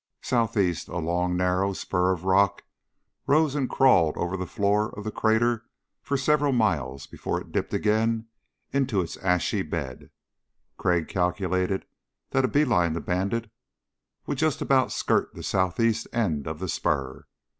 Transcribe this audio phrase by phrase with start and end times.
[0.23, 2.63] Southeast a long narrow spur of rock
[3.27, 5.63] rose and crawled over the floor of the crater
[6.01, 8.27] for several miles before it dipped again
[8.73, 10.09] into its ashy bed.
[10.75, 11.85] Crag calculated
[12.31, 13.51] that a beeline to Bandit
[14.25, 17.27] would just about skirt the southeast end of the spur.